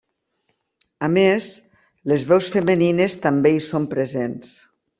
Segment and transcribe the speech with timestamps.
[1.07, 1.49] A més,
[2.13, 4.53] les veus femenines també hi són presents.